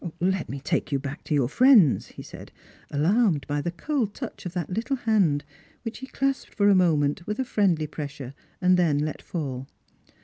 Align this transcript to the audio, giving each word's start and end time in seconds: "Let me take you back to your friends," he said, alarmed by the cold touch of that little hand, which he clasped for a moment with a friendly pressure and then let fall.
"Let 0.19 0.49
me 0.49 0.59
take 0.59 0.91
you 0.91 0.97
back 0.97 1.23
to 1.25 1.35
your 1.35 1.47
friends," 1.47 2.07
he 2.07 2.23
said, 2.23 2.51
alarmed 2.89 3.45
by 3.45 3.61
the 3.61 3.69
cold 3.69 4.15
touch 4.15 4.47
of 4.47 4.53
that 4.53 4.71
little 4.71 4.95
hand, 4.95 5.45
which 5.83 5.99
he 5.99 6.07
clasped 6.07 6.55
for 6.55 6.69
a 6.69 6.73
moment 6.73 7.27
with 7.27 7.37
a 7.37 7.45
friendly 7.45 7.85
pressure 7.85 8.33
and 8.59 8.77
then 8.77 8.97
let 8.97 9.21
fall. 9.21 9.67